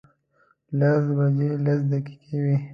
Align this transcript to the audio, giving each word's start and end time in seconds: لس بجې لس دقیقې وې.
لس 0.79 1.03
بجې 1.17 1.49
لس 1.65 1.79
دقیقې 1.91 2.37
وې. 2.43 2.57